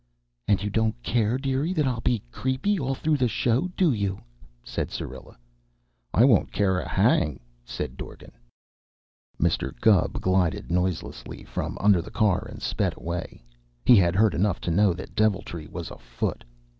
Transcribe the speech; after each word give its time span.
"And 0.47 0.63
you 0.63 0.71
don't 0.71 0.99
care, 1.03 1.37
dearie, 1.37 1.73
that 1.73 1.85
I'll 1.85 2.01
be 2.01 2.23
creepy 2.31 2.79
all 2.79 2.95
through 2.95 3.17
the 3.17 3.27
show, 3.27 3.67
do 3.77 3.93
you?" 3.93 4.19
said 4.63 4.89
Syrilla. 4.89 5.37
"I 6.11 6.25
won't 6.25 6.51
care 6.51 6.79
a 6.79 6.89
hang," 6.89 7.39
said 7.63 7.97
Dorgan. 7.97 8.31
Mr. 9.39 9.79
Gubb 9.79 10.13
glided 10.19 10.71
noiselessly 10.71 11.43
from 11.43 11.77
under 11.79 12.01
the 12.01 12.09
car 12.09 12.47
and 12.49 12.63
sped 12.63 12.97
away. 12.97 13.43
He 13.85 13.95
had 13.95 14.15
heard 14.15 14.33
enough 14.33 14.59
to 14.61 14.71
know 14.71 14.93
that 14.93 15.13
deviltry 15.13 15.67
was 15.67 15.91
afoot. 15.91 16.43